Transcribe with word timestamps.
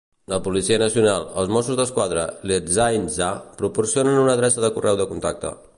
La 0.31 0.37
Policia 0.45 0.77
Nacional, 0.83 1.25
els 1.41 1.51
Mossos 1.57 1.77
d'Esquadra 1.81 2.23
i 2.47 2.51
l'Ertzaintza, 2.53 3.29
proporcionen 3.61 4.23
una 4.25 4.37
adreça 4.39 4.65
de 4.65 4.77
correu 4.79 5.01
de 5.03 5.11
contacte. 5.15 5.59